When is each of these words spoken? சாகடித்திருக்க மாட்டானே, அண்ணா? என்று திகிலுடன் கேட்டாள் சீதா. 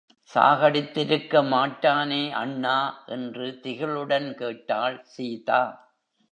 சாகடித்திருக்க 0.35 1.43
மாட்டானே, 1.47 2.31
அண்ணா? 2.31 3.03
என்று 3.05 3.59
திகிலுடன் 3.63 4.33
கேட்டாள் 4.35 5.03
சீதா. 5.03 5.63